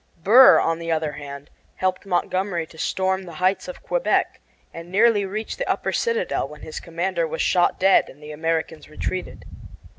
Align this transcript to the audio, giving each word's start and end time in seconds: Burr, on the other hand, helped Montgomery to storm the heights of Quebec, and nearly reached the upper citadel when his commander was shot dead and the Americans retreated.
Burr, 0.17 0.59
on 0.59 0.79
the 0.79 0.91
other 0.91 1.11
hand, 1.11 1.51
helped 1.75 2.07
Montgomery 2.07 2.65
to 2.65 2.77
storm 2.79 3.25
the 3.25 3.35
heights 3.37 3.67
of 3.67 3.83
Quebec, 3.83 4.39
and 4.73 4.89
nearly 4.89 5.27
reached 5.27 5.59
the 5.59 5.69
upper 5.71 5.91
citadel 5.91 6.47
when 6.47 6.61
his 6.61 6.79
commander 6.79 7.27
was 7.27 7.43
shot 7.43 7.79
dead 7.79 8.09
and 8.09 8.19
the 8.19 8.31
Americans 8.31 8.89
retreated. 8.89 9.45